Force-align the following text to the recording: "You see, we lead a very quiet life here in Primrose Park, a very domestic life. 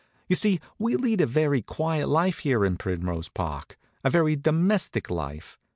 "You 0.27 0.35
see, 0.35 0.59
we 0.79 0.95
lead 0.95 1.21
a 1.21 1.27
very 1.27 1.61
quiet 1.61 2.07
life 2.09 2.39
here 2.39 2.65
in 2.65 2.75
Primrose 2.77 3.29
Park, 3.29 3.77
a 4.03 4.09
very 4.09 4.35
domestic 4.35 5.11
life. 5.11 5.59